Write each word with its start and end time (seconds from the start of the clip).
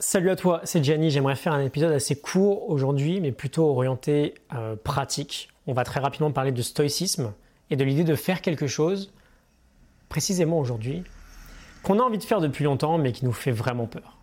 Salut 0.00 0.30
à 0.30 0.36
toi, 0.36 0.60
c'est 0.62 0.84
Gianni. 0.84 1.10
J'aimerais 1.10 1.34
faire 1.34 1.52
un 1.52 1.64
épisode 1.64 1.90
assez 1.90 2.14
court 2.14 2.70
aujourd'hui, 2.70 3.20
mais 3.20 3.32
plutôt 3.32 3.68
orienté 3.68 4.34
euh, 4.54 4.76
pratique. 4.76 5.48
On 5.66 5.72
va 5.72 5.82
très 5.82 5.98
rapidement 5.98 6.30
parler 6.30 6.52
de 6.52 6.62
stoïcisme 6.62 7.34
et 7.68 7.74
de 7.74 7.82
l'idée 7.82 8.04
de 8.04 8.14
faire 8.14 8.40
quelque 8.40 8.68
chose, 8.68 9.12
précisément 10.08 10.60
aujourd'hui, 10.60 11.02
qu'on 11.82 11.98
a 11.98 12.02
envie 12.04 12.18
de 12.18 12.22
faire 12.22 12.40
depuis 12.40 12.62
longtemps, 12.62 12.96
mais 12.96 13.10
qui 13.10 13.24
nous 13.24 13.32
fait 13.32 13.50
vraiment 13.50 13.86
peur. 13.86 14.18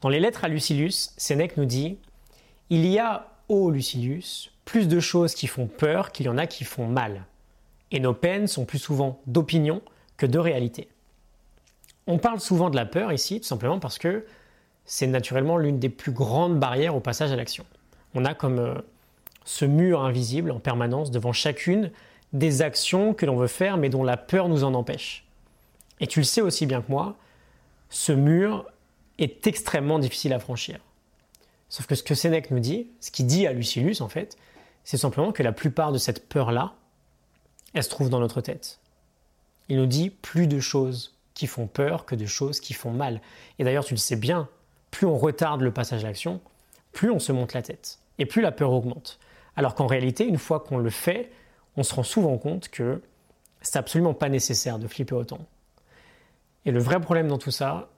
Dans 0.00 0.08
les 0.08 0.20
lettres 0.20 0.42
à 0.42 0.48
Lucilius, 0.48 1.12
Sénèque 1.18 1.58
nous 1.58 1.66
dit 1.66 1.98
Il 2.70 2.86
y 2.86 2.98
a, 2.98 3.28
ô 3.48 3.70
Lucilius, 3.70 4.52
plus 4.64 4.88
de 4.88 5.00
choses 5.00 5.34
qui 5.34 5.48
font 5.48 5.66
peur 5.66 6.12
qu'il 6.12 6.24
y 6.24 6.28
en 6.30 6.38
a 6.38 6.46
qui 6.46 6.64
font 6.64 6.86
mal. 6.86 7.26
Et 7.90 8.00
nos 8.00 8.14
peines 8.14 8.46
sont 8.46 8.64
plus 8.64 8.78
souvent 8.78 9.20
d'opinion 9.26 9.82
que 10.16 10.24
de 10.24 10.38
réalité. 10.38 10.88
On 12.06 12.18
parle 12.18 12.40
souvent 12.40 12.70
de 12.70 12.76
la 12.76 12.86
peur 12.86 13.12
ici, 13.12 13.40
tout 13.40 13.46
simplement 13.46 13.78
parce 13.78 13.98
que 13.98 14.26
c'est 14.84 15.06
naturellement 15.06 15.56
l'une 15.56 15.78
des 15.78 15.88
plus 15.88 16.12
grandes 16.12 16.58
barrières 16.58 16.96
au 16.96 17.00
passage 17.00 17.30
à 17.30 17.36
l'action. 17.36 17.64
On 18.14 18.24
a 18.24 18.34
comme 18.34 18.58
euh, 18.58 18.74
ce 19.44 19.64
mur 19.64 20.02
invisible 20.04 20.50
en 20.50 20.58
permanence 20.58 21.10
devant 21.10 21.32
chacune 21.32 21.90
des 22.32 22.62
actions 22.62 23.14
que 23.14 23.26
l'on 23.26 23.36
veut 23.36 23.46
faire 23.46 23.76
mais 23.76 23.88
dont 23.88 24.02
la 24.02 24.16
peur 24.16 24.48
nous 24.48 24.64
en 24.64 24.74
empêche. 24.74 25.24
Et 26.00 26.06
tu 26.06 26.20
le 26.20 26.24
sais 26.24 26.40
aussi 26.40 26.66
bien 26.66 26.82
que 26.82 26.90
moi, 26.90 27.16
ce 27.90 28.12
mur 28.12 28.66
est 29.18 29.46
extrêmement 29.46 29.98
difficile 29.98 30.32
à 30.32 30.38
franchir. 30.38 30.80
Sauf 31.68 31.86
que 31.86 31.94
ce 31.94 32.02
que 32.02 32.14
Sénèque 32.14 32.50
nous 32.50 32.58
dit, 32.58 32.88
ce 33.00 33.10
qu'il 33.10 33.26
dit 33.26 33.46
à 33.46 33.52
Lucilius 33.52 34.00
en 34.00 34.08
fait, 34.08 34.36
c'est 34.82 34.96
simplement 34.96 35.30
que 35.30 35.42
la 35.42 35.52
plupart 35.52 35.92
de 35.92 35.98
cette 35.98 36.28
peur-là, 36.28 36.74
elle 37.74 37.84
se 37.84 37.90
trouve 37.90 38.08
dans 38.08 38.18
notre 38.18 38.40
tête. 38.40 38.80
Il 39.68 39.76
nous 39.76 39.86
dit 39.86 40.10
plus 40.10 40.48
de 40.48 40.58
choses 40.58 41.14
qui 41.40 41.46
font 41.46 41.66
peur 41.66 42.04
que 42.04 42.14
de 42.14 42.26
choses 42.26 42.60
qui 42.60 42.74
font 42.74 42.90
mal. 42.90 43.22
Et 43.58 43.64
d'ailleurs, 43.64 43.86
tu 43.86 43.94
le 43.94 43.98
sais 43.98 44.16
bien, 44.16 44.46
plus 44.90 45.06
on 45.06 45.16
retarde 45.16 45.62
le 45.62 45.72
passage 45.72 46.04
à 46.04 46.08
l'action, 46.08 46.42
plus 46.92 47.10
on 47.10 47.18
se 47.18 47.32
monte 47.32 47.54
la 47.54 47.62
tête. 47.62 47.98
Et 48.18 48.26
plus 48.26 48.42
la 48.42 48.52
peur 48.52 48.72
augmente. 48.72 49.18
Alors 49.56 49.74
qu'en 49.74 49.86
réalité, 49.86 50.26
une 50.26 50.36
fois 50.36 50.60
qu'on 50.60 50.76
le 50.76 50.90
fait, 50.90 51.32
on 51.78 51.82
se 51.82 51.94
rend 51.94 52.02
souvent 52.02 52.36
compte 52.36 52.68
que 52.68 53.00
c'est 53.62 53.78
absolument 53.78 54.12
pas 54.12 54.28
nécessaire 54.28 54.78
de 54.78 54.86
flipper 54.86 55.14
autant. 55.14 55.46
Et 56.66 56.72
le 56.72 56.78
vrai 56.78 57.00
problème 57.00 57.28
dans 57.28 57.38
tout 57.38 57.50
ça, 57.50 57.88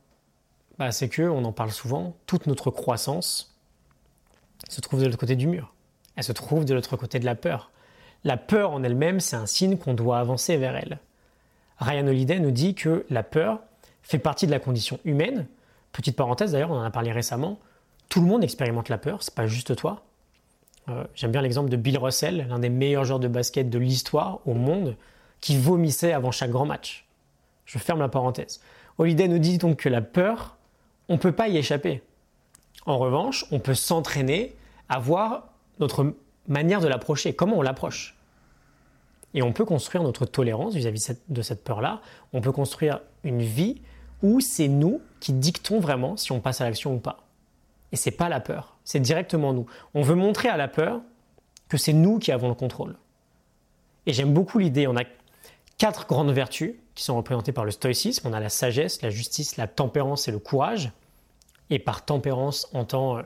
bah, 0.78 0.92
c'est 0.92 1.08
que, 1.08 1.22
on 1.22 1.44
en 1.44 1.52
parle 1.52 1.72
souvent, 1.72 2.14
toute 2.26 2.46
notre 2.46 2.70
croissance 2.70 3.58
se 4.68 4.80
trouve 4.80 5.00
de 5.00 5.06
l'autre 5.06 5.18
côté 5.18 5.34
du 5.34 5.48
mur. 5.48 5.74
Elle 6.14 6.22
se 6.22 6.30
trouve 6.30 6.64
de 6.64 6.74
l'autre 6.74 6.96
côté 6.96 7.18
de 7.18 7.24
la 7.24 7.34
peur. 7.34 7.72
La 8.22 8.36
peur 8.36 8.70
en 8.70 8.84
elle-même, 8.84 9.18
c'est 9.18 9.34
un 9.34 9.46
signe 9.46 9.78
qu'on 9.78 9.94
doit 9.94 10.20
avancer 10.20 10.56
vers 10.56 10.76
elle. 10.76 11.00
Ryan 11.82 12.06
Holiday 12.06 12.40
nous 12.40 12.50
dit 12.50 12.74
que 12.74 13.04
la 13.10 13.22
peur 13.22 13.60
fait 14.02 14.18
partie 14.18 14.46
de 14.46 14.50
la 14.50 14.58
condition 14.58 14.98
humaine. 15.04 15.46
Petite 15.92 16.16
parenthèse 16.16 16.52
d'ailleurs, 16.52 16.70
on 16.70 16.76
en 16.76 16.82
a 16.82 16.90
parlé 16.90 17.12
récemment. 17.12 17.58
Tout 18.08 18.20
le 18.20 18.26
monde 18.26 18.44
expérimente 18.44 18.88
la 18.88 18.98
peur, 18.98 19.22
c'est 19.22 19.34
pas 19.34 19.46
juste 19.46 19.76
toi. 19.76 20.02
Euh, 20.88 21.04
j'aime 21.14 21.32
bien 21.32 21.42
l'exemple 21.42 21.70
de 21.70 21.76
Bill 21.76 21.98
Russell, 21.98 22.46
l'un 22.48 22.58
des 22.58 22.68
meilleurs 22.68 23.04
joueurs 23.04 23.20
de 23.20 23.28
basket 23.28 23.70
de 23.70 23.78
l'histoire 23.78 24.40
au 24.46 24.54
monde, 24.54 24.96
qui 25.40 25.56
vomissait 25.56 26.12
avant 26.12 26.30
chaque 26.30 26.50
grand 26.50 26.66
match. 26.66 27.06
Je 27.66 27.78
ferme 27.78 28.00
la 28.00 28.08
parenthèse. 28.08 28.60
Holiday 28.98 29.28
nous 29.28 29.38
dit 29.38 29.58
donc 29.58 29.78
que 29.78 29.88
la 29.88 30.00
peur, 30.00 30.56
on 31.08 31.14
ne 31.14 31.18
peut 31.18 31.32
pas 31.32 31.48
y 31.48 31.56
échapper. 31.56 32.02
En 32.86 32.98
revanche, 32.98 33.44
on 33.50 33.60
peut 33.60 33.74
s'entraîner 33.74 34.54
à 34.88 34.98
voir 34.98 35.48
notre 35.78 36.14
manière 36.48 36.80
de 36.80 36.88
l'approcher, 36.88 37.34
comment 37.34 37.58
on 37.58 37.62
l'approche. 37.62 38.16
Et 39.34 39.42
on 39.42 39.52
peut 39.52 39.64
construire 39.64 40.02
notre 40.02 40.26
tolérance 40.26 40.74
vis-à-vis 40.74 41.12
de 41.28 41.42
cette 41.42 41.64
peur-là. 41.64 42.02
On 42.32 42.40
peut 42.40 42.52
construire 42.52 43.00
une 43.24 43.42
vie 43.42 43.80
où 44.22 44.40
c'est 44.40 44.68
nous 44.68 45.00
qui 45.20 45.32
dictons 45.32 45.80
vraiment 45.80 46.16
si 46.16 46.32
on 46.32 46.40
passe 46.40 46.60
à 46.60 46.64
l'action 46.64 46.94
ou 46.94 46.98
pas. 46.98 47.26
Et 47.92 47.96
c'est 47.96 48.10
pas 48.10 48.28
la 48.28 48.40
peur, 48.40 48.76
c'est 48.84 49.00
directement 49.00 49.52
nous. 49.52 49.66
On 49.94 50.02
veut 50.02 50.14
montrer 50.14 50.48
à 50.48 50.56
la 50.56 50.68
peur 50.68 51.00
que 51.68 51.76
c'est 51.76 51.92
nous 51.92 52.18
qui 52.18 52.32
avons 52.32 52.48
le 52.48 52.54
contrôle. 52.54 52.96
Et 54.06 54.12
j'aime 54.12 54.32
beaucoup 54.32 54.58
l'idée, 54.58 54.86
on 54.86 54.96
a 54.96 55.04
quatre 55.78 56.06
grandes 56.06 56.30
vertus 56.30 56.74
qui 56.94 57.04
sont 57.04 57.16
représentées 57.16 57.52
par 57.52 57.64
le 57.64 57.70
stoïcisme. 57.70 58.28
On 58.28 58.32
a 58.32 58.40
la 58.40 58.48
sagesse, 58.48 59.02
la 59.02 59.10
justice, 59.10 59.56
la 59.56 59.66
tempérance 59.66 60.28
et 60.28 60.30
le 60.30 60.38
courage. 60.38 60.92
Et 61.70 61.78
par 61.78 62.04
tempérance, 62.04 62.68
on 62.72 62.80
entend 62.80 63.18
euh, 63.18 63.22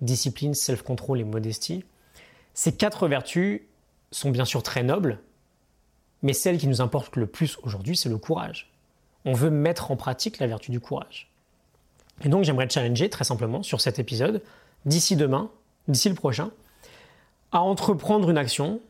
discipline, 0.00 0.54
self-control 0.54 1.20
et 1.20 1.24
modestie. 1.24 1.84
Ces 2.54 2.74
quatre 2.74 3.08
vertus 3.08 3.62
sont 4.10 4.30
bien 4.30 4.44
sûr 4.44 4.62
très 4.62 4.82
nobles, 4.82 5.20
mais 6.22 6.32
celle 6.32 6.58
qui 6.58 6.68
nous 6.68 6.80
importe 6.80 7.16
le 7.16 7.26
plus 7.26 7.58
aujourd'hui, 7.62 7.96
c'est 7.96 8.08
le 8.08 8.18
courage. 8.18 8.70
On 9.24 9.32
veut 9.32 9.50
mettre 9.50 9.90
en 9.90 9.96
pratique 9.96 10.38
la 10.38 10.46
vertu 10.46 10.70
du 10.70 10.80
courage. 10.80 11.30
Et 12.24 12.28
donc 12.28 12.44
j'aimerais 12.44 12.66
te 12.68 12.72
challenger 12.72 13.10
très 13.10 13.24
simplement 13.24 13.62
sur 13.62 13.80
cet 13.80 13.98
épisode, 13.98 14.42
d'ici 14.86 15.16
demain, 15.16 15.50
d'ici 15.88 16.08
le 16.08 16.14
prochain, 16.14 16.50
à 17.50 17.60
entreprendre 17.60 18.30
une 18.30 18.38
action 18.38 18.80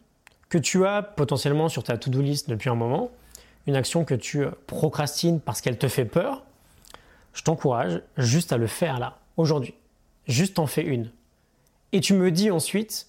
que 0.49 0.59
tu 0.59 0.87
as 0.87 1.03
potentiellement 1.03 1.69
sur 1.69 1.83
ta 1.83 1.97
to-do 1.97 2.21
list 2.21 2.49
depuis 2.49 2.69
un 2.69 2.75
moment, 2.75 3.11
une 3.67 3.77
action 3.77 4.05
que 4.05 4.15
tu 4.15 4.45
procrastines 4.67 5.41
parce 5.41 5.61
qu'elle 5.61 5.79
te 5.79 5.89
fait 5.89 6.05
peur, 6.05 6.43
je 7.33 7.43
t'encourage 7.43 8.03
juste 8.19 8.53
à 8.53 8.59
le 8.59 8.67
faire 8.67 8.99
là, 8.99 9.19
aujourd'hui. 9.37 9.75
Juste 10.27 10.59
en 10.59 10.67
fais 10.67 10.85
une. 10.85 11.11
Et 11.93 12.01
tu 12.01 12.13
me 12.15 12.31
dis 12.31 12.51
ensuite, 12.51 13.09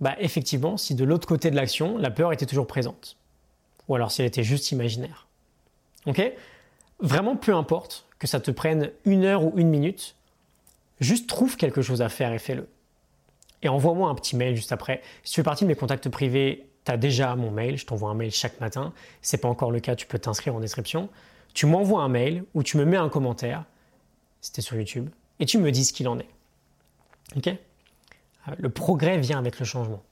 bah 0.00 0.14
effectivement, 0.18 0.76
si 0.76 0.94
de 0.94 1.04
l'autre 1.04 1.26
côté 1.26 1.50
de 1.50 1.56
l'action, 1.56 1.98
la 1.98 2.10
peur 2.10 2.32
était 2.32 2.46
toujours 2.46 2.66
présente 2.66 3.16
ou 3.90 3.96
alors 3.96 4.12
si 4.12 4.22
elle 4.22 4.28
était 4.28 4.44
juste 4.44 4.70
imaginaire. 4.70 5.26
Ok? 6.06 6.22
Vraiment, 7.00 7.34
peu 7.34 7.52
importe 7.54 8.06
que 8.20 8.28
ça 8.28 8.38
te 8.38 8.52
prenne 8.52 8.92
une 9.04 9.24
heure 9.24 9.42
ou 9.42 9.52
une 9.56 9.68
minute, 9.68 10.14
juste 11.00 11.28
trouve 11.28 11.56
quelque 11.56 11.82
chose 11.82 12.00
à 12.00 12.08
faire 12.08 12.32
et 12.32 12.38
fais-le. 12.38 12.68
Et 13.62 13.68
envoie-moi 13.68 14.08
un 14.08 14.14
petit 14.14 14.36
mail 14.36 14.54
juste 14.54 14.70
après. 14.70 15.02
Si 15.24 15.32
tu 15.32 15.40
fais 15.40 15.42
partie 15.42 15.64
de 15.64 15.68
mes 15.68 15.74
contacts 15.74 16.08
privés, 16.08 16.68
tu 16.84 16.92
as 16.92 16.96
déjà 16.96 17.34
mon 17.34 17.50
mail, 17.50 17.76
je 17.76 17.84
t'envoie 17.84 18.10
un 18.10 18.14
mail 18.14 18.30
chaque 18.30 18.60
matin. 18.60 18.92
Si 19.22 19.30
ce 19.30 19.36
n'est 19.36 19.40
pas 19.40 19.48
encore 19.48 19.72
le 19.72 19.80
cas, 19.80 19.96
tu 19.96 20.06
peux 20.06 20.20
t'inscrire 20.20 20.54
en 20.54 20.60
description. 20.60 21.08
Tu 21.52 21.66
m'envoies 21.66 22.00
un 22.00 22.08
mail 22.08 22.44
ou 22.54 22.62
tu 22.62 22.76
me 22.76 22.84
mets 22.84 22.96
un 22.96 23.08
commentaire, 23.08 23.64
c'était 24.40 24.62
sur 24.62 24.76
YouTube, 24.76 25.10
et 25.40 25.46
tu 25.46 25.58
me 25.58 25.72
dis 25.72 25.84
ce 25.84 25.92
qu'il 25.92 26.06
en 26.06 26.20
est. 26.20 26.28
Ok? 27.36 27.52
Le 28.56 28.68
progrès 28.68 29.18
vient 29.18 29.38
avec 29.38 29.58
le 29.58 29.64
changement. 29.64 30.02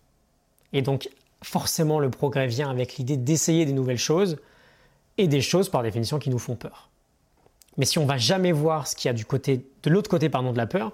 Et 0.73 0.83
donc, 0.83 1.09
forcément 1.43 1.99
le 1.99 2.11
progrès 2.11 2.47
vient 2.47 2.71
avec 2.71 2.97
l'idée 2.97 3.17
d'essayer 3.17 3.65
des 3.65 3.73
nouvelles 3.73 3.99
choses 3.99 4.39
et 5.17 5.29
des 5.29 5.41
choses 5.41 5.69
par 5.69 5.83
définition 5.83 6.19
qui 6.19 6.31
nous 6.31 6.39
font 6.39 6.57
peur. 6.57 6.89
Mais 7.77 7.85
si 7.85 7.99
on 7.99 8.07
va 8.07 8.17
jamais 8.17 8.53
voir 8.53 8.87
ce 8.87 8.97
qu'il 8.97 9.09
y 9.09 9.11
a 9.11 9.15
du 9.15 9.25
côté, 9.25 9.65
de 9.83 9.91
l'autre 9.91 10.11
côté 10.11 10.29
pardon, 10.29 10.53
de 10.53 10.59
la 10.59 10.67
peur, 10.67 10.93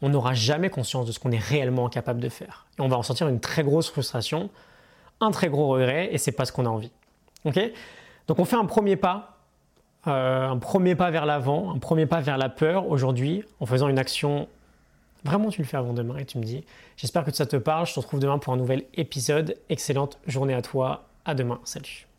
on 0.00 0.08
n'aura 0.08 0.34
jamais 0.34 0.68
conscience 0.68 1.06
de 1.06 1.12
ce 1.12 1.20
qu'on 1.20 1.30
est 1.30 1.38
réellement 1.38 1.88
capable 1.88 2.20
de 2.20 2.28
faire. 2.28 2.66
Et 2.78 2.82
on 2.82 2.88
va 2.88 2.96
ressentir 2.96 3.28
une 3.28 3.38
très 3.38 3.62
grosse 3.62 3.88
frustration, 3.88 4.50
un 5.20 5.30
très 5.30 5.48
gros 5.48 5.68
regret, 5.68 6.12
et 6.12 6.18
c'est 6.18 6.32
pas 6.32 6.44
ce 6.44 6.52
qu'on 6.52 6.66
a 6.66 6.68
envie. 6.68 6.90
Donc 7.44 8.38
on 8.38 8.44
fait 8.44 8.56
un 8.56 8.64
premier 8.64 8.96
pas, 8.96 9.38
euh, 10.08 10.48
un 10.48 10.58
premier 10.58 10.96
pas 10.96 11.10
vers 11.10 11.24
l'avant, 11.24 11.72
un 11.72 11.78
premier 11.78 12.06
pas 12.06 12.20
vers 12.20 12.36
la 12.36 12.48
peur 12.48 12.88
aujourd'hui, 12.88 13.44
en 13.60 13.66
faisant 13.66 13.88
une 13.88 13.98
action 13.98 14.48
Vraiment, 15.24 15.50
tu 15.50 15.60
le 15.62 15.66
fais 15.66 15.76
avant 15.76 15.92
demain 15.92 16.16
et 16.16 16.24
tu 16.24 16.38
me 16.38 16.44
dis. 16.44 16.64
J'espère 16.96 17.24
que 17.24 17.32
ça 17.32 17.46
te 17.46 17.56
parle. 17.56 17.86
Je 17.86 17.94
te 17.94 18.00
retrouve 18.00 18.20
demain 18.20 18.38
pour 18.38 18.52
un 18.52 18.56
nouvel 18.56 18.84
épisode. 18.94 19.56
Excellente 19.68 20.18
journée 20.26 20.54
à 20.54 20.62
toi. 20.62 21.08
À 21.24 21.34
demain. 21.34 21.60
Salut. 21.64 22.11